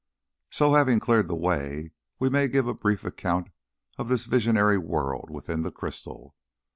So 0.49 0.73
having 0.73 0.99
cleared 0.99 1.27
the 1.27 1.35
way, 1.35 1.91
we 2.17 2.27
may 2.27 2.47
give 2.47 2.65
a 2.65 2.73
brief 2.73 3.03
account 3.05 3.49
of 3.99 4.09
this 4.09 4.25
visionary 4.25 4.79
world 4.79 5.29
within 5.29 5.61
the 5.61 5.69
crystal. 5.71 6.35